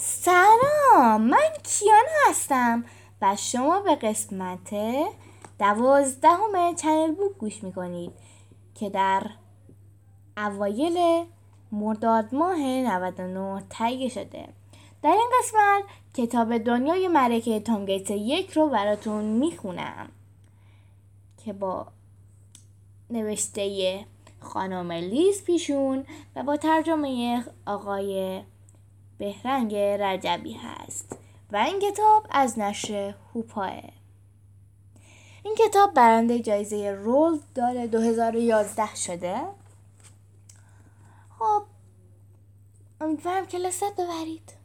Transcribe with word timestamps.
سلام 0.00 1.20
من 1.20 1.52
کیان 1.62 2.04
هستم 2.28 2.84
و 3.22 3.36
شما 3.36 3.80
به 3.80 3.94
قسمت 3.94 4.74
دوازدهم 5.58 6.74
چنل 6.74 7.14
بوک 7.14 7.32
گوش 7.38 7.64
می‌کنید 7.64 8.10
که 8.74 8.90
در 8.90 9.30
اوایل 10.36 11.24
مرداد 11.72 12.34
ماه 12.34 12.58
99 12.58 13.62
تهیه 13.70 14.08
شده. 14.08 14.48
در 15.02 15.10
این 15.10 15.28
قسمت 15.38 15.82
کتاب 16.14 16.58
دنیای 16.58 17.08
ملکه 17.08 17.60
تام 17.60 17.86
گیتس 17.86 18.10
یک 18.10 18.50
رو 18.50 18.68
براتون 18.68 19.24
می‌خونم 19.24 20.08
که 21.44 21.52
با 21.52 21.86
نوشته 23.10 24.04
خانم 24.40 24.92
لیز 24.92 25.44
پیشون 25.44 26.04
و 26.36 26.42
با 26.42 26.56
ترجمه 26.56 27.44
آقای 27.66 28.42
بهرنگ 29.18 29.74
رجبی 29.76 30.52
هست 30.52 31.16
و 31.52 31.56
این 31.56 31.80
کتاب 31.80 32.26
از 32.30 32.58
نشر 32.58 33.14
هوپاه 33.34 33.72
این 35.42 35.54
کتاب 35.54 35.94
برنده 35.94 36.38
جایزه 36.38 36.90
رول 36.90 37.38
داره 37.54 37.86
2011 37.86 38.94
شده. 38.94 39.40
خب 41.38 41.62
امیدوارم 43.00 43.46
که 43.46 43.58
لذت 43.58 43.92
ببرید. 43.96 44.57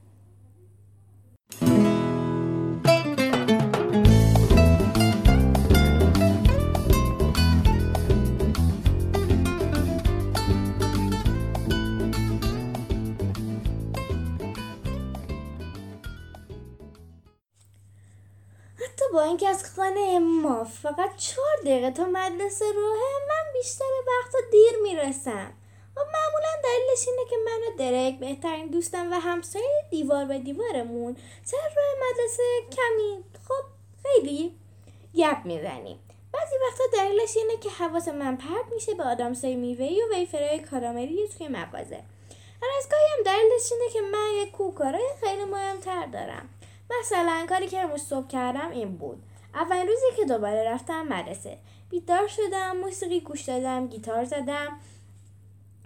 با 19.14 19.22
اینکه 19.22 19.50
از 19.50 19.76
خانه 19.76 20.20
ما 20.20 20.64
فقط 20.64 21.16
چهار 21.18 21.58
دقیقه 21.62 21.92
تا 21.92 22.06
مدرسه 22.06 22.66
روحه 22.72 23.12
من 23.30 23.54
بیشتر 23.54 23.86
وقتا 24.08 24.38
دیر 24.52 24.80
می‌رسم. 24.84 25.54
و 25.98 26.00
معمولا 26.00 26.50
دلیلش 26.64 27.08
اینه 27.08 27.30
که 27.30 27.36
من 27.46 27.60
و 27.68 27.78
درک 27.78 28.20
بهترین 28.20 28.68
دوستم 28.68 29.12
و 29.12 29.16
همسایه 29.16 29.86
دیوار 29.90 30.26
به 30.26 30.40
دیوارمون 30.40 31.18
سر 31.44 31.58
راه 31.58 32.10
مدرسه 32.10 32.44
کمی 32.72 33.24
خب 33.48 33.64
خیلی 34.04 34.56
گپ 35.16 35.46
می‌زنیم. 35.46 36.00
بعضی 36.34 36.56
وقتا 36.68 36.84
دلیلش 36.94 37.38
اینه 37.38 37.58
که 37.58 37.70
حواس 37.70 38.08
من 38.08 38.38
پرت 38.38 38.74
میشه 38.74 38.94
به 38.94 39.04
آدامسای 39.04 39.56
میوهی 39.56 40.02
و 40.02 40.16
ویفرهای 40.16 40.60
کاراملی 40.60 41.28
توی 41.28 41.48
مغازه. 41.48 42.04
هر 42.62 42.70
از 42.78 42.90
گاهی 42.92 43.04
هم 43.18 43.24
دلیلش 43.24 43.72
اینه 43.72 43.94
که 43.94 44.02
من 44.02 44.30
یک 44.44 44.52
کوکارای 44.52 45.10
خیلی 45.24 45.46
مهمتر 45.46 46.06
دارم. 46.06 46.50
مثلا 47.00 47.46
کاری 47.50 47.68
که 47.68 47.80
امروز 47.80 48.02
صبح 48.02 48.28
کردم 48.28 48.72
این 48.72 48.98
بود. 48.98 49.24
اولین 49.54 49.88
روزی 49.88 50.06
که 50.18 50.26
دوباره 50.26 50.72
رفتم 50.72 51.02
مدرسه. 51.02 51.58
بیدار 51.90 52.28
شدم 52.28 52.78
موسیقی 52.78 53.22
گوش 53.22 53.42
دادم 53.42 53.88
گیتار 53.88 54.26
زدم. 54.26 54.80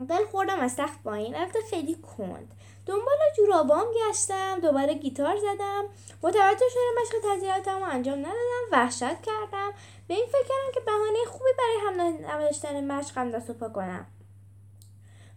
دل 0.09 0.25
خوردم 0.25 0.59
از 0.59 0.75
تخت 0.75 1.03
پایین 1.03 1.35
البته 1.35 1.59
خیلی 1.69 1.95
کند. 1.95 2.53
دنبال 2.85 3.17
جورابام 3.37 3.85
گشتم 3.91 4.59
دوباره 4.59 4.93
گیتار 4.93 5.37
زدم. 5.37 5.85
متوجه 6.23 6.65
شدم 6.69 7.01
مشق 7.01 7.35
تزییاتم 7.35 7.77
رو 7.77 7.89
انجام 7.89 8.19
ندادم 8.19 8.67
وحشت 8.71 9.21
کردم. 9.21 9.73
به 10.07 10.13
این 10.13 10.25
فکر 10.25 10.47
کردم 10.47 10.71
که 10.73 10.79
بهانه 10.79 11.25
خوبی 11.27 11.49
برای 11.57 11.77
هم 11.85 12.25
نداشتن 12.31 12.91
مشقم 12.91 13.31
دست 13.31 13.51
پا 13.51 13.69
کنم. 13.69 14.07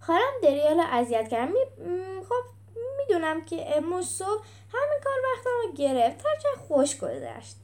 خواهرم 0.01 0.33
دریال 0.43 0.81
اذیت 0.81 1.29
کردم. 1.29 1.53
خب 2.29 2.60
می‌دونم 3.11 3.45
که 3.45 3.77
امروز 3.77 4.09
صبح 4.09 4.45
همین 4.73 5.01
کار 5.05 5.13
وقتم 5.25 5.51
رو 5.63 5.73
گرفت 5.73 6.27
هرچند 6.27 6.67
خوش 6.69 6.97
گذشت. 6.97 7.57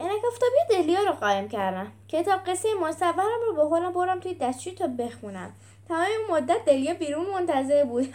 عینک 0.00 0.24
آفتابی 0.24 0.56
دلیا 0.70 1.00
رو 1.00 1.12
قایم 1.12 1.48
کردم. 1.48 1.92
کتاب 2.08 2.40
قصه 2.46 2.68
مصورم 2.74 3.40
رو 3.46 3.54
به 3.56 3.64
خودم 3.68 3.92
برم 3.92 4.20
توی 4.20 4.34
دستشوی 4.34 4.74
تا 4.74 4.86
بخونم. 4.86 5.52
تمام 5.88 6.06
مدت 6.30 6.64
دلیا 6.64 6.94
بیرون 6.94 7.26
منتظر 7.26 7.84
بود. 7.84 8.14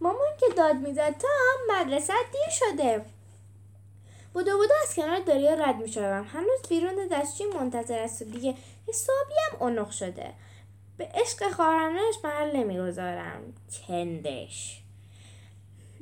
مامان 0.00 0.36
که 0.40 0.46
داد 0.56 0.76
می‌زد 0.76 1.14
تا 1.18 1.28
مدرسه 1.70 2.12
دیر 2.32 2.50
شده. 2.50 3.04
بودو 4.34 4.56
بودو 4.56 4.74
از 4.82 4.94
کنار 4.94 5.18
دریا 5.18 5.54
رد 5.54 5.76
می‌شدم. 5.76 6.24
هنوز 6.24 6.68
بیرون 6.68 7.08
دستشوی 7.12 7.46
منتظر 7.46 7.98
است 7.98 8.22
دیگه 8.22 8.54
حسابی 8.88 9.34
هم 9.46 9.62
اونق 9.62 9.90
شده. 9.90 10.32
به 10.98 11.08
عشق 11.14 11.52
خواهرانش 11.52 12.14
محل 12.24 12.56
نمی‌گذارم. 12.56 13.54
چندش. 13.70 14.82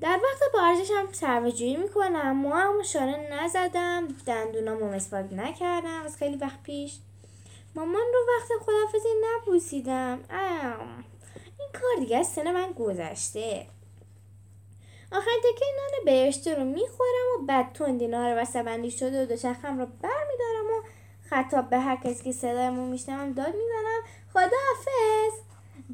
در 0.00 0.20
وقت 0.22 0.52
بارجشم 0.52 1.12
سربجویی 1.12 1.76
می‌کنم. 1.76 2.36
موام 2.36 2.82
شانه 2.82 3.28
نزدم. 3.32 4.08
دندونامو 4.26 4.90
مسواک 4.90 5.26
نکردم. 5.32 6.02
از 6.04 6.16
خیلی 6.16 6.36
وقت 6.36 6.62
پیش. 6.62 6.98
مامان 7.74 8.06
رو 8.14 8.20
وقت 8.28 8.62
خدافزی 8.62 9.08
نبوسیدم 9.24 10.20
این 11.58 11.68
کار 11.72 11.96
دیگه 11.98 12.18
از 12.18 12.26
سن 12.26 12.50
من 12.50 12.72
گذشته. 12.72 13.66
آخرین 15.12 15.40
تکه 15.40 15.64
نان 15.76 16.04
بهشته 16.04 16.54
رو 16.54 16.64
می‌خورم 16.64 17.26
و 17.38 17.46
بعد 17.46 17.72
تون 17.72 17.96
دینار 17.96 18.40
رو 18.40 18.62
بندی 18.64 18.90
شده 18.90 19.22
و 19.22 19.26
دوچرخم 19.26 19.78
رو 19.78 19.86
بر 19.86 20.26
میدارم 20.30 20.66
و 20.66 20.82
خطاب 21.30 21.70
به 21.70 21.78
هر 21.78 21.96
کسی 21.96 22.24
که 22.24 22.32
صدایمو 22.32 22.86
میشنوم 22.86 23.32
داد 23.32 23.54
می‌زنم. 23.54 24.02
خداحافظ! 24.32 25.45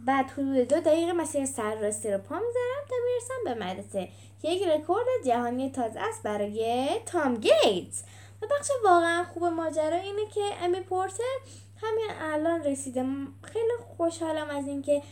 بعد 0.06 0.30
حدود 0.30 0.56
دو 0.56 0.80
دقیقه 0.80 1.12
مسیر 1.12 1.46
سرراستی 1.46 2.10
رو 2.10 2.18
پا 2.18 2.34
می‌زنم 2.34 2.86
تا 2.88 2.94
می‌رسم 3.04 3.44
به 3.44 3.66
مدرسه. 3.66 4.08
یک 4.42 4.62
رکورد 4.62 5.06
جهانی 5.26 5.70
تازه 5.70 6.00
است 6.00 6.22
برای 6.22 6.88
تام 7.06 7.36
گیتس. 7.36 8.04
و 8.42 8.46
بخش 8.46 8.70
واقعا 8.84 9.24
خوب 9.24 9.44
ماجرا 9.44 9.96
اینه 9.96 10.26
که 10.34 10.40
امی 10.60 10.80
پورتر 10.80 11.38
همین 11.82 12.06
الان 12.20 12.64
رسیده. 12.64 13.04
خیلی 13.42 13.72
خوشحالم 13.96 14.50
از 14.50 14.66
اینکه 14.66 15.02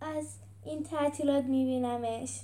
از 0.00 0.26
این 0.64 0.82
تعطیلات 0.82 1.44
میبینمش. 1.44 2.40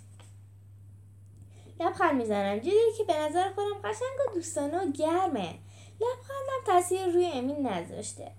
لبخند 1.81 2.17
می‌زنم. 2.17 2.59
جوری 2.59 2.93
که 2.99 3.05
به 3.05 3.19
نظر 3.19 3.49
خودم 3.49 3.79
قشنگ 3.85 4.29
و 4.29 4.35
دوستانه 4.35 4.83
و 4.83 4.91
گرمه. 4.91 5.55
لبخندم 6.01 6.65
تاثیر 6.67 7.07
روی 7.07 7.27
امین 7.27 7.67
نذاشته. 7.67 8.31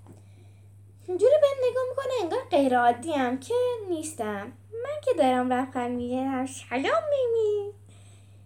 اینجوری 1.10 1.34
به 1.42 1.48
نگاه 1.70 1.84
می‌کنه 1.90 2.14
انگار 2.22 2.40
غیر 2.52 2.74
هم 3.20 3.40
که 3.40 3.54
نیستم. 3.90 4.52
من 4.84 5.02
که 5.06 5.14
دارم 5.18 5.54
لبخند 5.54 5.92
می‌زنم 5.92 6.46
سلام 6.46 7.04
میمی. 7.10 7.74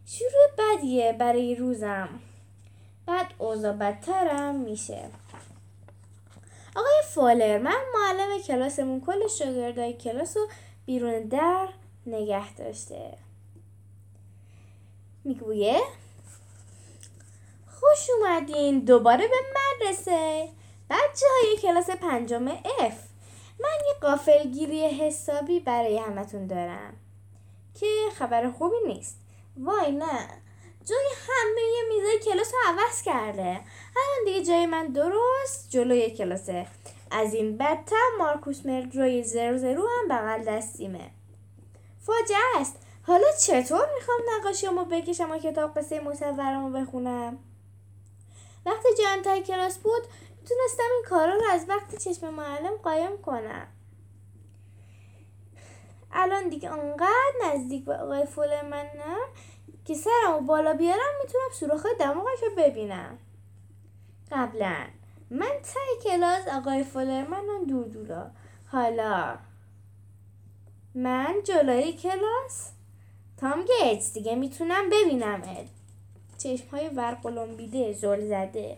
شروع 0.06 0.48
بدیه 0.58 1.14
برای 1.14 1.56
روزم. 1.56 2.10
بعد 3.06 3.34
اوضاع 3.38 3.74
بدترم 3.74 4.56
میشه. 4.56 5.10
آقای 6.76 7.02
فالر 7.10 7.58
من 7.58 7.82
معلم 7.94 8.42
کلاسمون 8.42 9.02
کل 9.02 9.28
شاگردای 9.28 9.94
کلاس 9.94 10.38
رو 10.38 10.48
بیرون 10.86 11.20
در 11.20 11.68
نگه 12.06 12.56
داشته. 12.56 13.18
می‌گویه؟ 15.24 15.82
خوش 17.68 18.10
اومدین. 18.20 18.80
دوباره 18.80 19.28
به 19.28 19.36
مدرسه. 19.56 20.50
بچه 20.90 21.26
های 21.30 21.58
کلاس 21.58 21.90
پنجم 21.90 22.56
F. 22.56 22.94
من 23.60 23.80
یه 23.88 23.94
قافلگیری 24.02 24.88
حسابی 24.88 25.60
برای 25.60 25.98
همتون 25.98 26.48
دارم 26.48 26.94
که 27.80 27.88
خبر 28.18 28.52
خوبی 28.52 28.76
نیست. 28.88 29.20
وای 29.58 29.92
نه. 29.92 30.30
جای 30.86 31.06
همه 31.28 31.96
میزای 31.96 32.20
کلاس 32.20 32.54
رو 32.54 32.60
عوض 32.74 33.02
کرده. 33.02 33.60
الان 33.96 34.26
دیگه 34.26 34.44
جای 34.46 34.66
من 34.66 34.88
درست 34.88 35.70
جلوی 35.70 36.12
کلاسه 36.12 36.68
از 37.12 37.34
این 37.34 37.58
بدتر 37.58 38.10
مارکوس 38.20 38.66
مردروی 38.66 39.24
زرو 39.24 39.58
زرو 39.58 39.88
هم 39.88 40.08
بغل 40.08 40.44
دستیمه. 40.44 41.12
فاجعه 42.02 42.62
است. 42.62 42.76
حالا 43.08 43.28
چطور 43.42 43.88
می‌خوام 43.96 44.20
نقاشیامو 44.40 44.86
بکشم 44.86 45.32
و 45.32 45.38
کتاب 45.38 45.78
قصه 45.78 46.00
مصورمو 46.00 46.70
بخونم؟ 46.70 47.38
وقتی 48.66 48.90
جمع 48.98 49.42
کلاس 49.42 49.78
بود 49.78 50.04
تونستم 50.50 50.84
این 50.94 51.04
کارا 51.10 51.34
رو 51.34 51.44
از 51.52 51.66
وقت 51.70 51.96
چشم 51.96 52.30
معلم 52.30 52.76
قایم 52.84 53.22
کنم. 53.22 53.68
الان 56.12 56.50
دیگه 56.50 56.72
انقدر 56.72 57.34
نزدیک 57.46 57.86
به 57.86 57.96
آقای 57.96 58.28
من 58.72 58.86
نه 58.96 59.18
که 59.86 59.94
سرمو 59.94 60.42
بالا 60.42 60.74
بیارم 60.74 61.14
می‌تونم 61.24 61.50
سوراخ 61.54 61.86
دماغش 62.00 62.44
رو 62.44 62.50
ببینم. 62.58 63.18
قبلا 64.32 64.76
من 65.30 65.52
تای 65.74 66.04
کلاس 66.04 66.48
آقای 66.48 66.84
فولرمن 66.84 67.64
دور 67.68 67.88
دورا 67.88 68.32
حالا 68.72 69.38
من 70.96 71.36
جلوی 71.44 71.94
کلاس 71.94 72.72
تام 73.38 73.66
گیتس 73.66 74.14
دیگه 74.14 74.36
می‌تونم 74.36 74.90
ببینم 74.90 75.42
چشم 76.38 76.68
های 76.72 76.88
ورقلومبیده 76.88 77.94
زل 77.94 78.28
زده. 78.28 78.78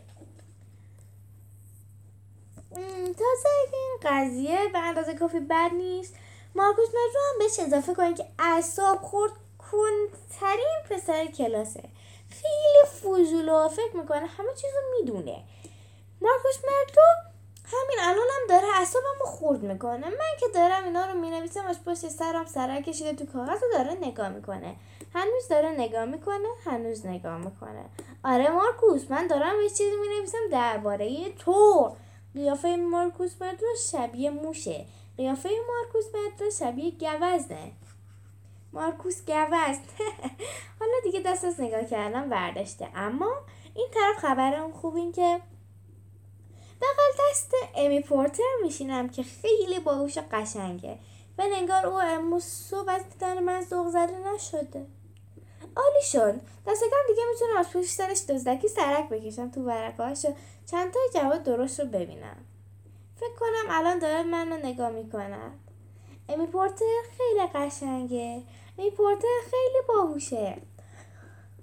تازه 3.17 3.49
این 3.73 3.97
قضیه 4.03 4.69
به 4.73 4.79
اندازه 4.79 5.13
کافی 5.13 5.39
بد 5.39 5.71
نیست. 5.73 6.15
مارکوس 6.55 6.87
مترو 6.87 7.21
هم 7.31 7.39
بهش 7.39 7.59
اضافه 7.59 7.93
کنید 7.93 8.17
که 8.17 8.25
اعصاب 8.39 9.01
خورد 9.01 9.31
کنترین 9.71 10.77
پسر 10.89 11.25
کلاسه. 11.25 11.83
خیلی 12.29 12.85
فضولا 13.01 13.69
فکر 13.69 13.95
می‌کنه 13.95 14.25
همه 14.25 14.53
چیزو 14.55 14.77
می‌دونه. 14.99 15.43
مارکوس 16.21 16.55
مرتو 16.55 17.01
همین 17.65 17.97
الانم 18.01 18.27
هم 18.41 18.47
داره 18.49 18.67
اعصابمو 18.77 19.25
خورد 19.25 19.63
می‌کنه. 19.63 20.09
من 20.09 20.37
که 20.39 20.45
دارم 20.53 20.83
اینا 20.83 21.05
رو 21.05 21.19
می‌نویسم 21.19 21.65
از 21.65 21.83
پشت 21.83 22.09
سرم 22.09 22.45
سرک 22.45 22.83
کشیده 22.83 23.13
تو 23.13 23.25
کاغذ 23.25 23.63
و 23.63 23.65
داره 23.73 23.97
نگاه 24.01 24.29
می‌کنه. 24.29 24.75
هنوز 25.13 25.47
داره 25.49 25.69
نگاه 25.69 26.05
می‌کنه 26.05 26.47
هنوز 26.65 27.05
نگاه 27.05 27.37
می‌کنه. 27.37 27.85
آره 28.23 28.49
مارکوس 28.49 29.11
من 29.11 29.27
دارم 29.27 29.61
یه 29.61 29.69
چیزی 29.69 29.95
می‌نویسم 30.01 30.37
درباره 30.51 31.29
تو. 31.29 31.95
قیافه 32.35 32.75
مارکوس 32.75 33.41
مدرو 33.41 33.67
شبیه 33.91 34.29
موشه. 34.29 34.85
قیافه 35.17 35.49
مارکوس 35.67 36.05
مدرو 36.15 36.51
شبیه 36.51 36.91
گوزنه. 36.91 37.71
مارکوس 38.73 39.21
گوزن. 39.21 39.81
حالا 40.79 40.93
دیگه 41.03 41.19
دست 41.19 41.45
از 41.45 41.61
نگاه 41.61 41.85
کردن 41.85 42.29
برداشته. 42.29 42.87
اما 42.95 43.31
این 43.75 43.87
طرف 43.93 44.17
خبرم 44.17 44.71
خوب 44.71 44.95
این 44.95 45.11
که 45.11 45.41
بغل 46.81 47.31
دست 47.31 47.53
امی 47.75 48.01
پورتر 48.01 48.43
میشینم 48.63 49.09
که 49.09 49.23
خیلی 49.23 49.79
باهوش 49.79 50.17
قشنگه. 50.17 50.99
و 51.37 51.43
نگار 51.51 51.85
او 51.85 52.01
امروز 52.01 52.43
صبح 52.43 52.89
از 52.89 53.09
دیدن 53.09 53.43
من 53.43 53.61
ذوق 53.61 53.87
زده 53.87 54.33
نشده. 54.33 54.85
عالی 55.75 56.01
شد 56.03 56.41
دست 56.67 56.83
کم 56.83 57.07
دیگه 57.07 57.23
می‌تونم 57.31 57.57
از 57.57 57.69
پشت 57.69 57.89
سرش 57.89 58.25
دزدکی 58.25 58.67
سرک 58.67 59.09
بکشم 59.09 59.51
تو 59.51 59.61
ورقهاش 59.61 60.25
و 60.25 60.33
چند 60.71 60.93
تا 60.93 60.99
جواب 61.13 61.43
درست 61.43 61.79
رو 61.79 61.85
ببینم. 61.85 62.37
فکر 63.15 63.35
کنم 63.39 63.65
الان 63.69 63.99
داره 63.99 64.23
من 64.23 64.49
رو 64.49 64.57
نگاه 64.57 64.89
می‌کند 64.89 65.59
امی 66.29 66.47
پورتر 66.47 66.85
خیلی 67.17 67.47
قشنگه. 67.55 68.43
امی 68.79 68.91
پورتر 68.91 69.27
خیلی 69.51 69.85
باهوشه. 69.87 70.57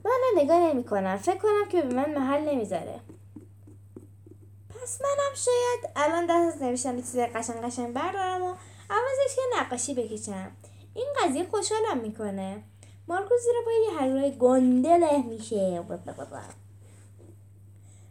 من 0.04 0.10
نگاه 0.36 0.58
نمی 0.58 0.84
کنم 0.84 1.16
فکر 1.16 1.38
کنم 1.38 1.68
که 1.68 1.82
به 1.82 1.94
من 1.94 2.14
محل 2.14 2.40
نمی‌ذاره. 2.40 3.00
پس 4.68 5.00
منم 5.02 5.34
شاید 5.34 5.92
الان 5.96 6.26
دست 6.26 6.54
از 6.54 6.62
نوشتن 6.62 6.96
چیز 6.96 7.18
قشنگ 7.18 7.64
قشنگ 7.64 7.94
بردارم 7.94 8.42
و 8.42 8.54
عوضش 8.90 9.38
یه 9.38 9.60
نقاشی 9.60 9.94
بکشم. 9.94 10.50
این 10.94 11.06
قضیه 11.20 11.46
خوشحالم 11.50 11.98
می‌کنه. 11.98 12.62
مارکو 13.08 13.34
زیر 13.44 13.54
پای 13.64 14.08
یه 14.20 14.30
گنده 14.30 14.96
له 14.96 15.22
میشه. 15.22 15.84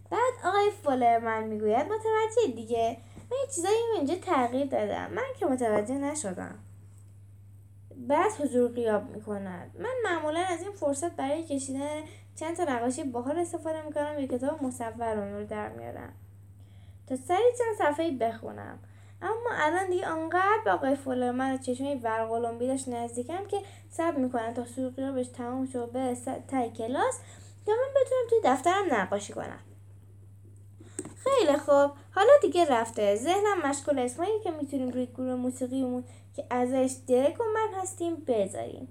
بعد 0.09 0.33
آقای 0.45 0.71
فولر 0.83 1.19
من 1.19 1.43
می‌گوید 1.43 1.85
متوجه 1.85 2.53
دیگه. 2.55 2.97
من 3.31 3.37
یه 3.37 3.47
چیزایی 3.55 3.77
اینجا 3.95 4.15
تغییر 4.15 4.65
دادم. 4.65 5.11
من 5.13 5.23
که 5.39 5.45
متوجه 5.45 5.93
نشدم. 5.93 6.59
بعد 7.95 8.31
حضور 8.31 8.71
قیاب 8.71 9.09
می‌کند. 9.09 9.75
من 9.79 9.93
معمولا 10.03 10.39
از 10.39 10.61
این 10.61 10.71
فرصت 10.71 11.15
برای 11.15 11.43
کشیدن 11.43 12.01
چند 12.35 12.57
تا 12.57 12.63
نقاشی 12.63 13.03
باحال 13.03 13.39
استفاده 13.39 13.81
می‌کنم 13.81 14.19
یه 14.19 14.27
کتاب 14.27 14.63
مصور 14.63 15.31
رو 15.39 15.45
در 15.45 15.69
میارم. 15.69 16.13
تا 17.07 17.15
سری 17.15 17.43
چند 17.57 17.77
صفحه 17.77 18.11
بخونم. 18.11 18.79
اما 19.21 19.49
الان 19.53 19.89
دیگه 19.89 20.07
آنقدر 20.07 20.61
به 20.65 20.71
آقای 20.71 20.95
فولرمن 20.95 21.57
چشمه 21.57 21.95
ورقلمبی 21.95 22.67
داشت 22.67 22.87
نزدیکم 22.87 23.47
که 23.47 23.57
صبر 23.89 24.17
می‌کنم 24.17 24.53
تا 24.53 24.65
سوقی 24.65 25.11
بهش 25.11 25.27
تموم 25.27 25.65
شد 25.65 25.91
به 25.91 26.17
تای 26.47 26.69
کلاس 26.69 27.19
تا 27.65 27.71
من 27.71 28.01
بتونم 28.01 28.21
توی 28.29 28.39
دفترم 28.43 28.85
نقاشی 28.91 29.33
کنم. 29.33 29.59
خیلی 31.15 31.57
خوب. 31.57 31.91
حالا 32.15 32.31
دیگه 32.41 32.65
رفته. 32.65 33.15
ذهنم 33.15 33.61
مشغول 33.65 33.99
اسمایی 33.99 34.39
که 34.43 34.51
می‌تونیم 34.51 34.89
روی 34.89 35.05
گروه 35.05 35.35
موسیقیمون 35.35 36.03
که 36.35 36.45
ازش 36.49 36.95
درک 37.07 37.39
و 37.39 37.43
من 37.53 37.81
هستیم 37.81 38.15
بذاریم. 38.15 38.87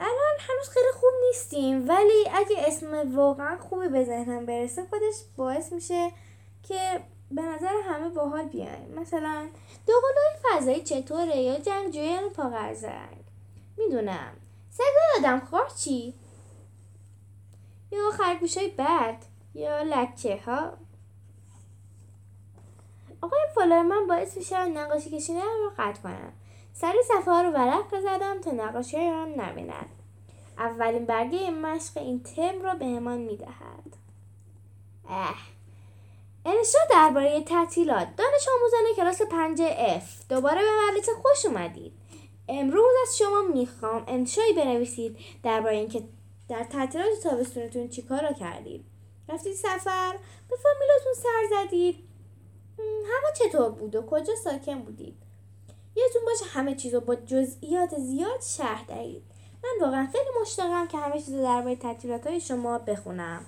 الان 0.00 0.36
هنوز 0.38 0.68
خیلی 0.68 0.92
خوب 0.94 1.10
نیستیم 1.26 1.88
ولی 1.88 2.24
اگه 2.34 2.56
اسم 2.58 3.16
واقعا 3.16 3.58
خوبی 3.58 3.88
به 3.88 4.04
ذهنم 4.04 4.46
برسه 4.46 4.84
خودش 4.84 5.14
باعث 5.36 5.72
میشه 5.72 6.10
که 6.62 7.00
به 7.30 7.42
نظر 7.42 7.74
همه 7.84 8.08
باحال 8.08 8.44
بیاین. 8.44 8.98
مثلا 8.98 9.48
دوقلوی 9.86 10.40
فضایی 10.42 10.82
چطوره 10.82 11.36
یا 11.36 11.58
جنگجویان 11.58 12.30
پاقرزنگ 12.30 13.24
می‌دونم. 13.76 14.32
سگای 14.70 15.18
آدم 15.18 15.40
خور 15.40 15.68
چی؟ 15.76 16.14
یا 17.92 18.10
خرگوش 18.10 18.58
های 18.58 18.68
بد؟ 18.68 19.16
یا 19.54 19.82
لکه 19.82 20.40
ها 20.46 20.72
آقای 23.22 23.40
فالرمن 23.54 24.06
باعث 24.06 24.36
میشه 24.36 24.64
نقاشی 24.64 25.10
کشیدن 25.10 25.40
رو 25.40 25.72
قطع 25.78 26.02
کنم. 26.02 26.32
سری 26.72 27.02
صفحه 27.08 27.32
ها 27.32 27.42
رو 27.42 27.50
ورق 27.50 27.94
بزدم 27.94 28.40
تا 28.40 28.50
نقاشی 28.50 28.96
های 28.96 29.10
رو 29.10 29.72
اولین 30.58 31.06
برگه 31.06 31.50
مشق 31.50 31.98
این 31.98 32.22
ترم 32.22 32.62
را 32.62 32.74
بهمان 32.74 33.18
می‌دهد. 33.18 33.96
اه. 35.08 35.36
انشا 36.44 36.78
درباره 36.90 37.40
تعطیلات 37.40 38.08
دانش 38.16 38.48
آموزان 38.58 38.94
کلاس 38.96 39.22
5 39.22 39.58
F. 40.00 40.28
دوباره 40.28 40.60
به 40.60 40.68
مدرسه 40.88 41.12
خوش 41.12 41.46
اومدید. 41.46 41.92
امروز 42.48 42.92
از 43.02 43.18
شما 43.18 43.42
می‌خوام 43.42 44.04
انشایی 44.08 44.52
بنویسید 44.52 45.16
درباره 45.42 45.76
اینکه 45.76 46.02
در 46.48 46.64
تعطیلات 46.64 47.20
تابستونتون 47.22 47.88
چیکارا 47.88 48.32
کردید. 48.32 48.84
رفتید 49.28 49.54
سفر 49.54 50.18
به 50.50 50.56
فامیلاتون 50.56 51.14
سر 51.14 51.64
زدید. 51.64 51.96
هوا 52.78 53.32
چطور 53.34 53.70
بود 53.70 53.94
و 53.94 54.02
کجا 54.02 54.34
ساکن 54.44 54.78
بودید؟ 54.78 55.16
یادتون 55.96 56.22
باشه 56.24 56.44
همه 56.44 56.74
چیز 56.74 56.94
رو 56.94 57.00
با 57.00 57.14
جزئیات 57.14 57.98
زیاد 57.98 58.40
شهر 58.42 58.84
دهید. 58.88 59.22
من 59.64 59.86
واقعا 59.86 60.08
خیلی 60.12 60.40
مشتاقم 60.40 60.86
که 60.86 60.98
همه 60.98 61.20
چیز 61.20 61.34
رو 61.34 61.42
درباره 61.42 61.76
تعطیلات 61.76 62.26
های 62.26 62.40
شما 62.40 62.78
بخونم. 62.78 63.46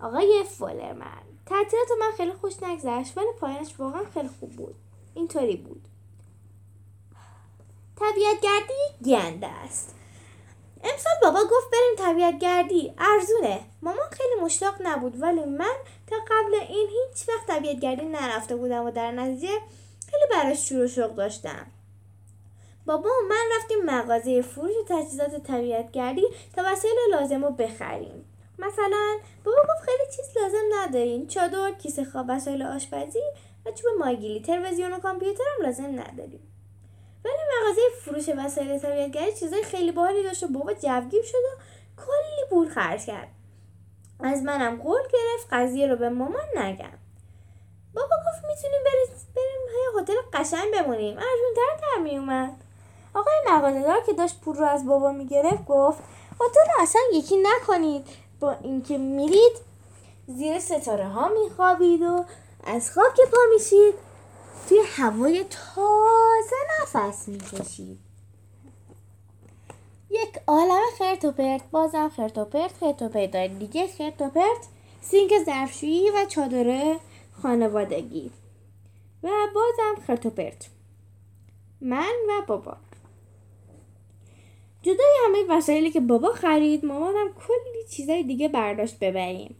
آقای 0.00 0.44
فولرمن. 0.58 1.31
تعطیلات 1.52 1.88
من 2.00 2.12
خیلی 2.16 2.32
خوش 2.32 2.62
نگذشت 2.62 3.18
ولی 3.18 3.26
پایانش 3.40 3.74
واقعا 3.78 4.02
خیلی 4.14 4.28
خوب 4.40 4.52
بود. 4.52 4.74
اینطوری 5.14 5.56
بود. 5.56 5.88
طبیعت 7.96 8.40
گردی 8.40 9.10
گنده 9.10 9.46
است. 9.46 9.94
امسال 10.84 11.12
بابا 11.22 11.40
گفت 11.44 11.70
بریم 11.72 12.12
طبیعت 12.12 12.38
گردی 12.38 12.94
ارزونه. 12.98 13.60
مامان 13.82 14.08
خیلی 14.10 14.40
مشتاق 14.42 14.74
نبود 14.80 15.22
ولی 15.22 15.44
من 15.44 15.76
تا 16.06 16.16
قبل 16.16 16.54
این 16.54 16.88
هیچ 16.88 17.28
وقت 17.28 17.46
طبیعت 17.46 17.80
گردی 17.80 18.04
نرفته 18.04 18.56
بودم 18.56 18.86
و 18.86 18.90
در 18.90 19.12
نتیجه 19.12 19.58
خیلی 20.10 20.24
براش 20.30 20.68
شروع 20.68 20.86
شوق 20.86 21.14
داشتم. 21.14 21.66
بابا 22.86 23.08
و 23.08 23.28
من 23.28 23.56
رفتیم 23.56 23.84
مغازه 23.84 24.42
فروش 24.42 24.72
تجهیزات 24.88 25.42
طبیعت 25.42 25.90
گردی 25.92 26.26
تا 26.56 26.62
وسایل 26.66 26.94
لازم 27.10 27.44
رو 27.44 27.50
بخریم. 27.50 28.31
مثلا 28.62 29.16
بابا 29.44 29.58
گفت 29.58 29.82
خیلی 29.84 30.12
چیز 30.16 30.36
لازم 30.36 30.64
ندارین. 30.74 31.26
چادر 31.26 31.70
کیسه 31.70 32.04
خواب 32.04 32.26
وسایل 32.28 32.62
آشپزی 32.62 33.22
و 33.66 33.70
چوب 33.70 33.90
ماگیلی. 33.98 34.42
تلویزیون 34.42 34.92
و 34.92 34.98
کامپیوتر 34.98 35.44
هم 35.58 35.66
لازم 35.66 36.00
نداریم. 36.00 36.48
ولی 37.24 37.34
مغازه 37.60 37.80
فروش 38.04 38.28
وسایل 38.38 38.78
طبیعتگری 38.78 39.32
چیزای 39.32 39.62
خیلی 39.62 39.92
باحالی 39.92 40.22
داشت 40.22 40.42
و 40.42 40.48
بابا 40.48 40.72
جوگیر 40.72 41.22
شد 41.22 41.38
و 41.38 41.60
کلی 41.96 42.50
پول 42.50 42.68
خرج 42.68 43.06
کرد. 43.06 43.28
از 44.20 44.42
منم 44.42 44.82
قول 44.82 45.00
گرفت 45.02 45.46
قضیه 45.52 45.86
رو 45.86 45.96
به 45.96 46.08
مامان 46.08 46.46
نگم. 46.56 46.98
بابا 47.94 48.16
گفت 48.16 48.44
می‌تونیم 48.46 48.80
بریم 49.36 49.94
یه 49.94 50.00
هتل 50.00 50.14
قشنگ 50.32 50.72
بمونیم. 50.72 51.16
ارزونتر 51.16 51.86
در 51.96 52.02
میومد 52.02 52.52
آقای 53.14 53.34
مغازهدار 53.50 54.00
که 54.06 54.12
داشت 54.12 54.40
پول 54.40 54.56
رو 54.56 54.64
از 54.64 54.86
بابا 54.86 55.12
می‌گرفت 55.12 55.64
گفت 55.64 55.98
هتل 56.34 56.82
اصلا 56.82 57.02
یکی 57.12 57.36
نکنید. 57.36 58.06
با 58.42 58.52
اینکه 58.52 58.98
میرید 58.98 59.52
زیر 60.26 60.60
ستاره 60.60 61.08
ها 61.08 61.28
میخوابید 61.28 62.02
و 62.02 62.24
از 62.64 62.92
خواب 62.92 63.14
که 63.14 63.22
پا 63.32 63.38
میشید. 63.54 63.94
توی 64.68 64.78
هوای 64.96 65.44
تازه 65.44 66.56
نفس 66.82 67.28
می‌کشید. 67.28 67.98
یک 70.10 70.38
عالم 70.46 70.80
خرت 70.98 71.24
و 71.24 71.32
پرت 71.32 71.70
بازم 71.70 72.08
خرت 72.08 72.38
و 72.38 72.44
پرت 72.44 72.72
خرت 72.72 73.02
و 73.02 73.08
پرت 73.08 73.36
دیگه 73.36 73.86
خرت 73.86 74.22
و 74.22 74.28
پرت 74.28 74.66
سینک 75.00 75.32
ظرفشویی 75.46 76.10
و 76.10 76.26
چادر 76.28 76.96
خانوادگی. 77.42 78.30
و 79.22 79.28
بازم 79.54 80.06
خرت 80.06 80.26
و 80.26 80.30
پرت. 80.30 80.68
من 81.80 82.12
و 82.28 82.42
بابا. 82.46 82.76
جدای 84.82 85.12
همه 85.26 85.44
وسایلی 85.48 85.90
که 85.90 86.00
بابا 86.00 86.28
خرید 86.28 86.84
مامانم 86.84 87.28
کلی 87.34 87.84
چیزای 87.90 88.22
دیگه 88.22 88.48
برداشت 88.48 88.98
ببریم. 88.98 89.56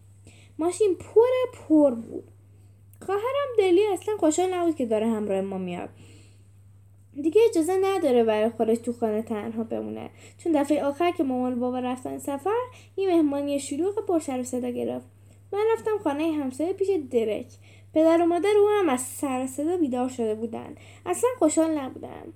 ماشین 0.58 0.94
پر 0.94 1.58
پر 1.68 1.90
بود. 1.90 2.24
خواهرم 3.06 3.48
دلی 3.58 3.86
اصلا 3.86 4.16
خوشحال 4.16 4.54
نبود 4.54 4.76
که 4.76 4.86
داره 4.86 5.06
همراه 5.06 5.40
ما 5.40 5.58
میاد. 5.58 5.88
دیگه 7.22 7.40
اجازه 7.50 7.76
نداره 7.82 8.24
برای 8.24 8.50
خودش 8.50 8.78
تو 8.78 8.92
خانه 8.92 9.22
تنها 9.22 9.64
بمونه. 9.64 10.10
چون 10.38 10.52
دفعه 10.52 10.84
آخر 10.84 11.10
که 11.10 11.22
مامان 11.22 11.60
بابا 11.60 11.78
رفتن 11.78 12.18
سفر 12.18 12.50
این 12.96 13.10
مهمانی 13.10 13.60
شلوغ 13.60 14.06
پر 14.06 14.18
سر 14.18 14.40
و 14.40 14.44
صدا 14.44 14.70
گرفت. 14.70 15.06
من 15.52 15.64
رفتم 15.72 15.98
خانه 16.04 16.32
همسایه 16.32 16.72
پیش 16.72 16.88
درک. 17.10 17.46
پدر 17.94 18.22
و 18.22 18.26
مادر 18.26 18.52
او 18.60 18.68
هم 18.68 18.88
از 18.88 19.00
سر 19.00 19.46
صدا 19.46 19.76
بیدار 19.76 20.08
شده 20.08 20.34
بودن 20.34 20.74
اصلا 21.06 21.30
خوشحال 21.38 21.78
نبودن 21.78 22.32